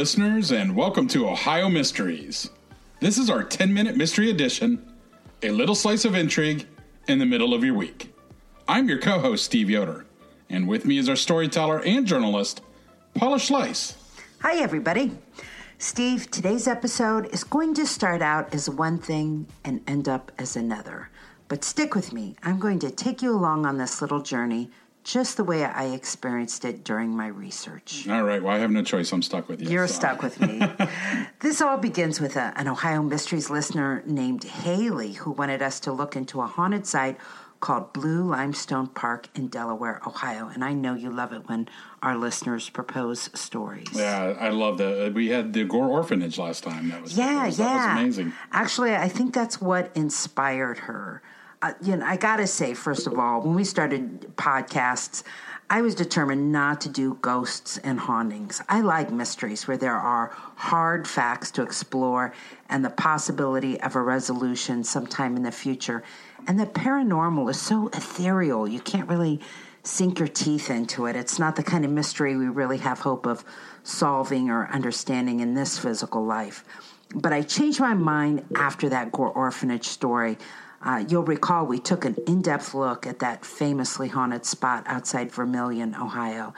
[0.00, 2.48] listeners, and welcome to Ohio Mysteries.
[3.00, 4.82] This is our 10 minute mystery edition,
[5.42, 6.66] a little slice of intrigue
[7.06, 8.10] in the middle of your week.
[8.66, 10.06] I'm your co host, Steve Yoder,
[10.48, 12.62] and with me is our storyteller and journalist,
[13.12, 13.94] Paula Schleis.
[14.40, 15.18] Hi, everybody.
[15.76, 20.56] Steve, today's episode is going to start out as one thing and end up as
[20.56, 21.10] another.
[21.48, 22.36] But stick with me.
[22.42, 24.70] I'm going to take you along on this little journey
[25.04, 28.06] just the way I experienced it during my research.
[28.08, 29.12] All right, well, I have no choice.
[29.12, 29.68] I'm stuck with you.
[29.68, 29.94] You're so.
[29.94, 30.60] stuck with me.
[31.40, 35.92] this all begins with a, an Ohio Mysteries listener named Haley who wanted us to
[35.92, 37.18] look into a haunted site
[37.60, 40.48] called Blue Limestone Park in Delaware, Ohio.
[40.48, 41.68] And I know you love it when
[42.02, 43.88] our listeners propose stories.
[43.92, 45.08] Yeah, I love that.
[45.08, 46.88] Uh, we had the Gore Orphanage last time.
[46.88, 47.66] That was yeah, that was, yeah.
[47.66, 48.32] That was amazing.
[48.52, 51.22] Actually, I think that's what inspired her.
[51.62, 55.22] Uh, you know, I gotta say, first of all, when we started podcasts,
[55.68, 58.62] I was determined not to do ghosts and hauntings.
[58.68, 62.32] I like mysteries where there are hard facts to explore
[62.70, 66.02] and the possibility of a resolution sometime in the future.
[66.48, 69.40] And the paranormal is so ethereal, you can't really
[69.82, 71.14] sink your teeth into it.
[71.14, 73.44] It's not the kind of mystery we really have hope of
[73.82, 76.64] solving or understanding in this physical life.
[77.14, 80.38] But I changed my mind after that Gore Orphanage story.
[80.82, 85.30] Uh, you'll recall we took an in depth look at that famously haunted spot outside
[85.30, 86.54] Vermilion, Ohio.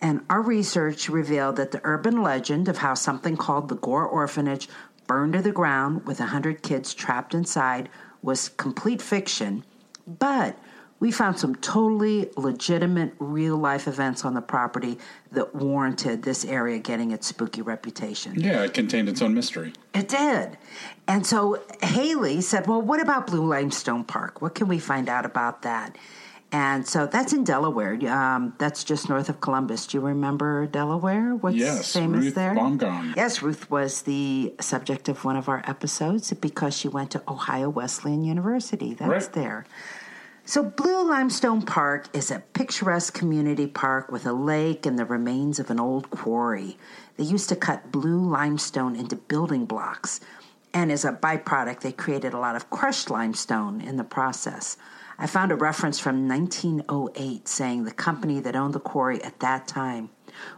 [0.00, 4.68] And our research revealed that the urban legend of how something called the Gore Orphanage
[5.06, 7.88] burned to the ground with 100 kids trapped inside
[8.20, 9.64] was complete fiction.
[10.06, 10.58] But
[11.02, 14.96] we found some totally legitimate real life events on the property
[15.32, 18.38] that warranted this area getting its spooky reputation.
[18.38, 19.72] Yeah, it contained its own mystery.
[19.94, 20.56] It did.
[21.08, 24.40] And so Haley said, Well, what about Blue Limestone Park?
[24.40, 25.98] What can we find out about that?
[26.52, 27.94] And so that's in Delaware.
[28.08, 29.88] Um, that's just north of Columbus.
[29.88, 31.34] Do you remember Delaware?
[31.34, 32.54] What's yes, famous Ruth there?
[32.54, 33.16] Baumgardner.
[33.16, 37.70] Yes, Ruth was the subject of one of our episodes because she went to Ohio
[37.70, 38.94] Wesleyan University.
[38.94, 39.32] That's Right.
[39.32, 39.66] there.
[40.44, 45.60] So, Blue Limestone Park is a picturesque community park with a lake and the remains
[45.60, 46.76] of an old quarry.
[47.16, 50.18] They used to cut blue limestone into building blocks,
[50.74, 54.76] and as a byproduct, they created a lot of crushed limestone in the process.
[55.16, 59.68] I found a reference from 1908 saying the company that owned the quarry at that
[59.68, 60.10] time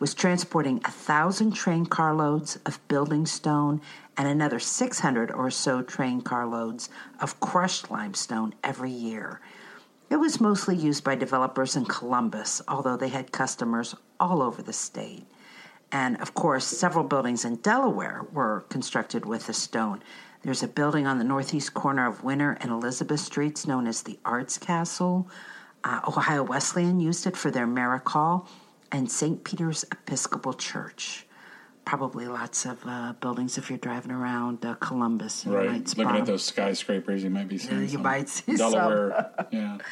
[0.00, 3.80] was transporting a thousand train carloads of building stone
[4.16, 6.88] and another 600 or so train carloads
[7.20, 9.40] of crushed limestone every year.
[10.10, 14.72] It was mostly used by developers in Columbus, although they had customers all over the
[14.72, 15.26] state.
[15.92, 20.02] And of course, several buildings in Delaware were constructed with the stone.
[20.42, 24.18] There's a building on the northeast corner of Winter and Elizabeth Streets known as the
[24.24, 25.28] Arts Castle.
[25.84, 28.14] Uh, Ohio Wesleyan used it for their Merrick
[28.90, 29.44] and St.
[29.44, 31.26] Peter's Episcopal Church.
[31.88, 35.46] Probably lots of uh, buildings if you're driving around uh, Columbus.
[35.46, 35.96] You Right.
[35.96, 38.72] Looking at those skyscrapers, you might be seeing you some might see some.
[38.72, 39.48] Delaware.
[39.50, 39.78] yeah.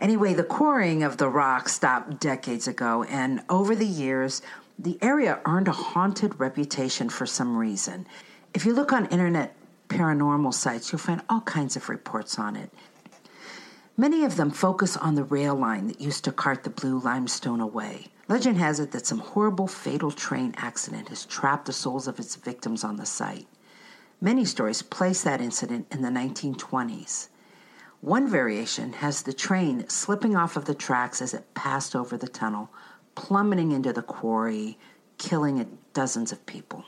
[0.00, 4.42] Anyway, the quarrying of the rock stopped decades ago, and over the years,
[4.76, 8.06] the area earned a haunted reputation for some reason.
[8.52, 9.54] If you look on internet
[9.88, 12.70] paranormal sites, you'll find all kinds of reports on it.
[13.96, 17.60] Many of them focus on the rail line that used to cart the blue limestone
[17.60, 18.08] away.
[18.28, 22.34] Legend has it that some horrible fatal train accident has trapped the souls of its
[22.34, 23.46] victims on the site.
[24.20, 27.28] Many stories place that incident in the 1920s.
[28.00, 32.26] One variation has the train slipping off of the tracks as it passed over the
[32.26, 32.68] tunnel,
[33.14, 34.76] plummeting into the quarry,
[35.18, 36.84] killing dozens of people.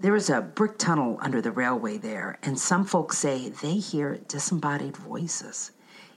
[0.00, 4.18] There is a brick tunnel under the railway there, and some folks say they hear
[4.28, 5.72] disembodied voices.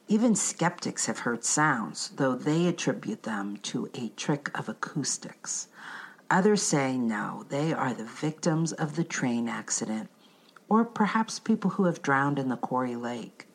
[0.07, 5.68] Even skeptics have heard sounds, though they attribute them to a trick of acoustics.
[6.30, 10.10] Others say no, they are the victims of the train accident,
[10.69, 13.48] or perhaps people who have drowned in the quarry lake.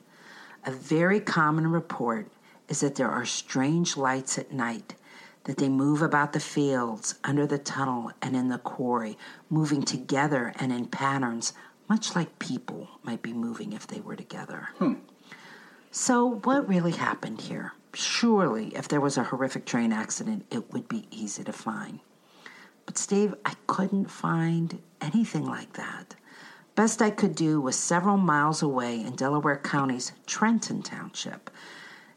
[0.67, 2.29] A very common report
[2.69, 4.97] is that there are strange lights at night,
[5.45, 9.17] that they move about the fields, under the tunnel, and in the quarry,
[9.49, 11.53] moving together and in patterns,
[11.89, 14.69] much like people might be moving if they were together.
[14.79, 14.95] Hmm.
[15.93, 17.73] So, what really happened here?
[17.95, 21.99] Surely, if there was a horrific train accident, it would be easy to find.
[22.87, 26.15] But, Steve, I couldn't find anything like that.
[26.77, 31.51] Best I could do was several miles away in Delaware County's Trenton Township.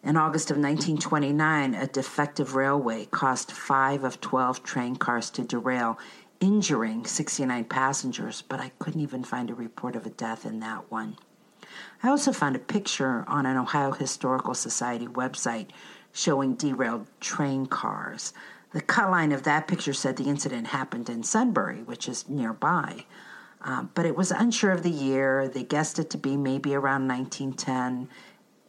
[0.03, 5.97] In August of 1929, a defective railway caused five of 12 train cars to derail,
[6.39, 10.91] injuring 69 passengers, but I couldn't even find a report of a death in that
[10.91, 11.17] one.
[12.01, 15.69] I also found a picture on an Ohio Historical Society website
[16.11, 18.33] showing derailed train cars.
[18.71, 23.05] The cut line of that picture said the incident happened in Sunbury, which is nearby.
[23.61, 25.47] Uh, but it was unsure of the year.
[25.47, 28.09] They guessed it to be maybe around 1910.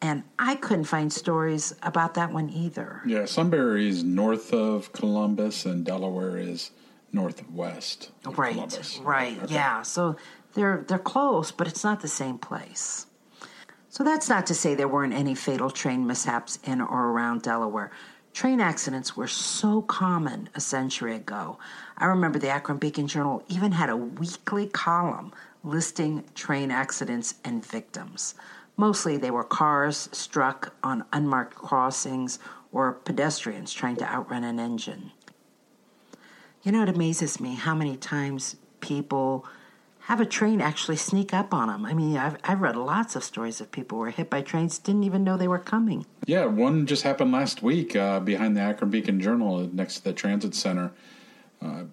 [0.01, 3.01] And I couldn't find stories about that one either.
[3.07, 6.71] Yeah, Sunbury is north of Columbus, and Delaware is
[7.15, 8.11] northwest.
[8.27, 8.99] right, Columbus.
[8.99, 9.55] right, Okay.
[9.55, 9.83] yeah.
[9.83, 10.17] So
[10.55, 13.07] they're they're close, but it's not the same place.
[13.89, 17.93] So that's not to say there weren't any fatal train mishaps in or around Delaware.
[18.33, 21.59] Train accidents were so common a century ago.
[21.97, 25.33] I remember the Akron Beacon Journal even had a weekly column
[25.63, 28.35] listing train accidents and victims.
[28.77, 32.41] Mostly they were cars struck on unmarked crossings
[32.73, 35.13] or pedestrians trying to outrun an engine.
[36.65, 39.45] You know, it amazes me how many times people
[40.01, 41.85] have a train actually sneak up on them.
[41.85, 44.79] I mean, I've, I've read lots of stories of people who were hit by trains,
[44.79, 46.07] didn't even know they were coming.
[46.27, 50.13] Yeah, one just happened last week uh, behind the Akron Beacon Journal next to the
[50.15, 50.93] transit center.
[51.61, 51.85] Uh,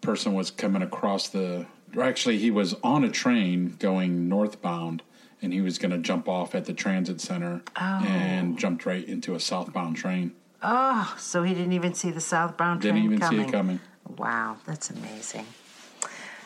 [0.00, 1.66] person was coming across the.
[1.96, 5.02] Or actually, he was on a train going northbound,
[5.42, 9.34] and he was going to jump off at the transit center and jumped right into
[9.34, 10.32] a southbound train.
[10.62, 13.80] Oh, so he didn't even see the southbound train Didn't even see it coming.
[14.16, 15.46] Wow, that's amazing.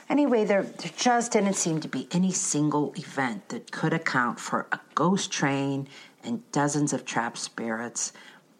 [0.08, 4.66] Anyway, there, there just didn't seem to be any single event that could account for
[4.70, 5.88] a ghost train
[6.22, 8.12] and dozens of trapped spirits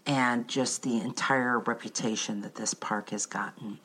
[0.07, 3.79] and just the entire reputation that this park has gotten.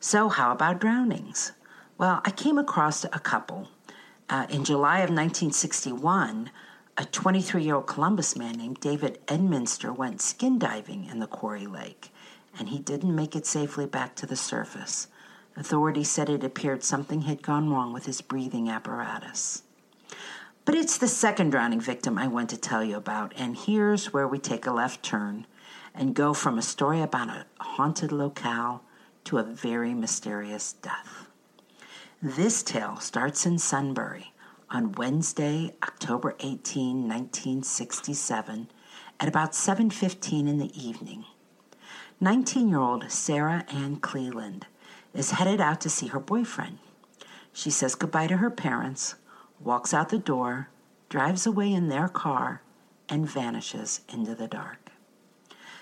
[0.00, 1.52] So, how about drownings?
[1.98, 3.68] Well, I came across a couple.
[4.28, 6.50] Uh, in July of 1961,
[6.96, 11.66] a 23 year old Columbus man named David Edminster went skin diving in the Quarry
[11.66, 12.10] Lake,
[12.58, 15.08] and he didn't make it safely back to the surface.
[15.56, 19.62] Authorities said it appeared something had gone wrong with his breathing apparatus.
[20.64, 24.28] But it's the second drowning victim I want to tell you about, and here's where
[24.28, 25.46] we take a left turn
[25.94, 28.82] and go from a story about a haunted locale
[29.24, 31.26] to a very mysterious death.
[32.22, 34.32] This tale starts in Sunbury
[34.70, 38.68] on Wednesday, October 18, 1967,
[39.20, 41.24] at about 7:15 in the evening.
[42.22, 44.68] 19-year-old Sarah Ann Cleland
[45.12, 46.78] is headed out to see her boyfriend.
[47.52, 49.16] She says goodbye to her parents,
[49.58, 50.68] walks out the door,
[51.08, 52.62] drives away in their car,
[53.08, 54.92] and vanishes into the dark.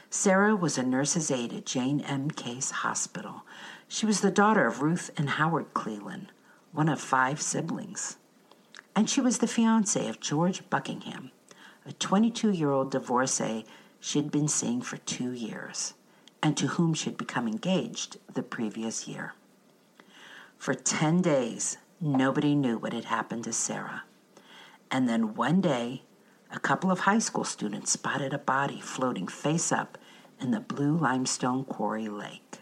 [0.08, 2.30] Sarah was a nurse's aide at Jane M.
[2.30, 3.42] Case Hospital.
[3.86, 6.32] She was the daughter of Ruth and Howard Cleland,
[6.72, 8.16] one of five siblings.
[8.96, 11.32] And she was the fiancée of George Buckingham,
[11.84, 13.66] a 22 year old divorcee
[14.00, 15.92] she'd been seeing for two years,
[16.42, 19.34] and to whom she'd become engaged the previous year.
[20.56, 24.04] For 10 days, nobody knew what had happened to Sarah.
[24.90, 26.02] And then one day,
[26.52, 29.96] a couple of high school students spotted a body floating face up
[30.40, 32.58] in the blue limestone quarry lake.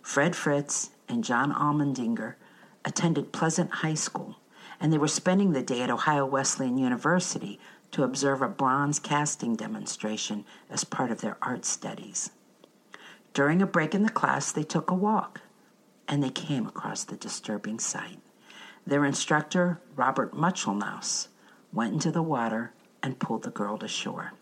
[0.00, 2.34] Fred Fritz and John Almendinger
[2.84, 4.36] attended Pleasant High School,
[4.80, 7.60] and they were spending the day at Ohio Wesleyan University
[7.92, 12.30] to observe a bronze casting demonstration as part of their art studies.
[13.34, 15.40] During a break in the class, they took a walk,
[16.06, 18.18] and they came across the disturbing sight.
[18.86, 21.28] Their instructor, Robert Muchelnaus,
[21.72, 22.72] went into the water
[23.02, 24.32] and pulled the girl to shore.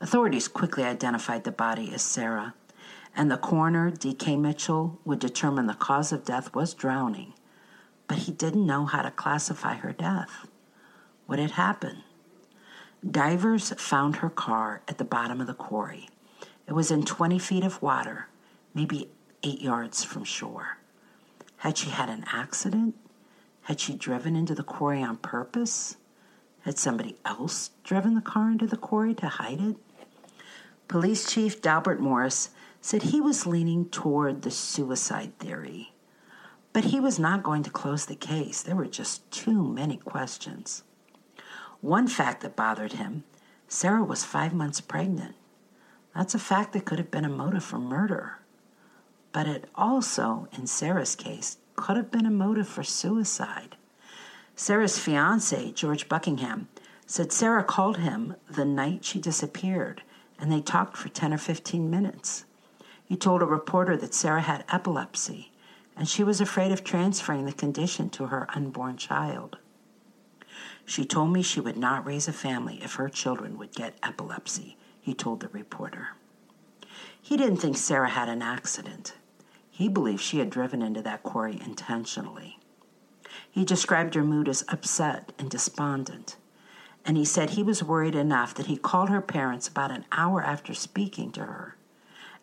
[0.00, 2.54] Authorities quickly identified the body as Sarah,
[3.16, 4.36] and the coroner, D.K.
[4.36, 7.32] Mitchell, would determine the cause of death was drowning,
[8.06, 10.46] but he didn't know how to classify her death.
[11.26, 12.02] What had happened?
[13.08, 16.08] Divers found her car at the bottom of the quarry.
[16.66, 18.28] It was in 20 feet of water,
[18.74, 19.10] maybe
[19.42, 20.78] eight yards from shore.
[21.58, 22.94] Had she had an accident?
[23.62, 25.96] Had she driven into the quarry on purpose?
[26.62, 29.76] Had somebody else driven the car into the quarry to hide it?
[30.88, 35.92] Police Chief Dalbert Morris said he was leaning toward the suicide theory,
[36.72, 38.62] but he was not going to close the case.
[38.62, 40.82] There were just too many questions.
[41.80, 43.24] One fact that bothered him
[43.68, 45.34] Sarah was five months pregnant.
[46.16, 48.38] That's a fact that could have been a motive for murder.
[49.32, 53.76] But it also, in Sarah's case, could have been a motive for suicide.
[54.54, 56.68] Sarah's fiance, George Buckingham,
[57.04, 60.02] said Sarah called him the night she disappeared,
[60.38, 62.46] and they talked for 10 or 15 minutes.
[63.04, 65.52] He told a reporter that Sarah had epilepsy,
[65.94, 69.58] and she was afraid of transferring the condition to her unborn child.
[70.86, 74.78] She told me she would not raise a family if her children would get epilepsy,
[75.06, 76.08] he told the reporter.
[77.22, 79.14] He didn't think Sarah had an accident.
[79.70, 82.58] He believed she had driven into that quarry intentionally.
[83.48, 86.34] He described her mood as upset and despondent,
[87.04, 90.42] and he said he was worried enough that he called her parents about an hour
[90.42, 91.76] after speaking to her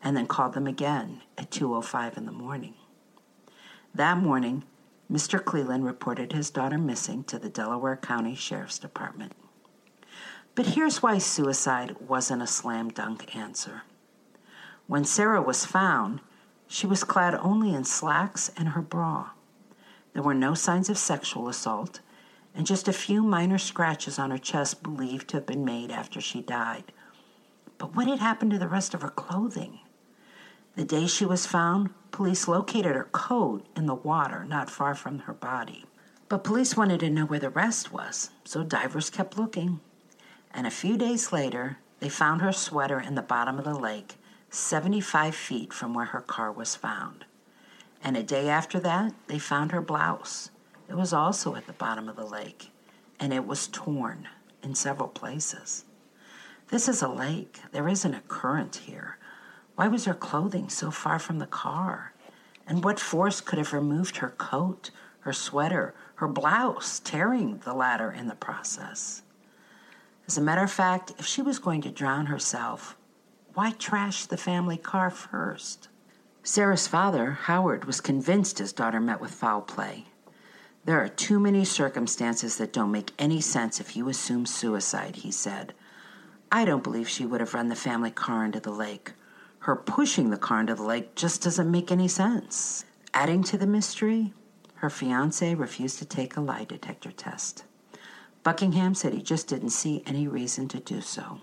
[0.01, 2.75] and then called them again at 2:05 in the morning.
[3.93, 4.63] That morning,
[5.11, 5.43] Mr.
[5.43, 9.33] Cleland reported his daughter missing to the Delaware County Sheriff's Department.
[10.55, 13.81] But here's why suicide wasn't a slam dunk answer.
[14.85, 16.21] When Sarah was found,
[16.67, 19.31] she was clad only in slacks and her bra.
[20.13, 22.01] There were no signs of sexual assault,
[22.53, 26.21] and just a few minor scratches on her chest believed to have been made after
[26.21, 26.91] she died.
[27.79, 29.79] But what had happened to the rest of her clothing?
[30.75, 35.19] The day she was found, police located her coat in the water not far from
[35.19, 35.85] her body.
[36.29, 39.79] But police wanted to know where the rest was, so divers kept looking.
[40.53, 44.15] And a few days later, they found her sweater in the bottom of the lake,
[44.49, 47.25] 75 feet from where her car was found.
[48.03, 50.51] And a day after that, they found her blouse.
[50.87, 52.69] It was also at the bottom of the lake,
[53.19, 54.27] and it was torn
[54.61, 55.85] in several places.
[56.67, 57.61] This is a lake.
[57.71, 59.17] There isn't a current here.
[59.75, 62.13] Why was her clothing so far from the car?
[62.67, 64.91] And what force could have removed her coat,
[65.21, 69.22] her sweater, her blouse, tearing the latter in the process?
[70.27, 72.95] As a matter of fact, if she was going to drown herself,
[73.53, 75.89] why trash the family car first?
[76.43, 80.05] Sarah's father, Howard, was convinced his daughter met with foul play.
[80.85, 85.31] There are too many circumstances that don't make any sense if you assume suicide, he
[85.31, 85.73] said.
[86.51, 89.13] I don't believe she would have run the family car into the lake.
[89.59, 92.85] Her pushing the car into the lake just doesn't make any sense.
[93.13, 94.33] Adding to the mystery,
[94.75, 97.63] her fiance refused to take a lie detector test.
[98.43, 101.39] Buckingham said he just didn't see any reason to do so.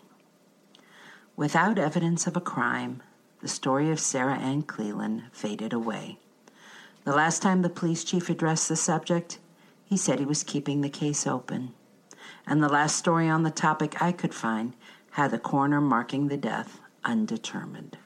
[1.35, 3.03] Without evidence of a crime,
[3.41, 6.19] the story of Sarah Ann Cleland faded away.
[7.05, 9.39] The last time the police chief addressed the subject,
[9.85, 11.73] he said he was keeping the case open.
[12.47, 14.75] And the last story on the topic I could find
[15.13, 17.97] had the coroner marking the death undetermined.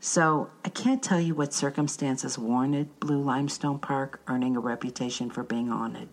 [0.00, 5.44] So I can't tell you what circumstances warranted Blue Limestone Park earning a reputation for
[5.44, 6.08] being haunted.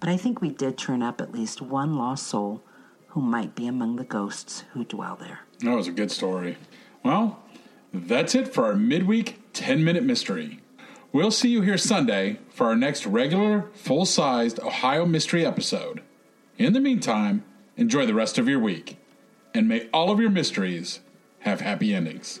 [0.00, 2.62] But I think we did turn up at least one lost soul
[3.08, 5.40] who might be among the ghosts who dwell there.
[5.60, 6.56] That was a good story.
[7.04, 7.42] Well,
[7.92, 10.60] that's it for our midweek 10 minute mystery.
[11.12, 16.02] We'll see you here Sunday for our next regular, full sized Ohio mystery episode.
[16.56, 17.44] In the meantime,
[17.76, 18.96] enjoy the rest of your week,
[19.52, 21.00] and may all of your mysteries
[21.40, 22.40] have happy endings.